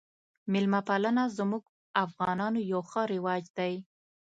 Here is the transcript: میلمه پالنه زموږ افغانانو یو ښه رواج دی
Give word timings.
میلمه 0.51 0.81
پالنه 0.87 1.23
زموږ 1.37 1.63
افغانانو 2.05 2.59
یو 2.71 2.81
ښه 2.89 3.01
رواج 3.13 3.43
دی 3.57 3.73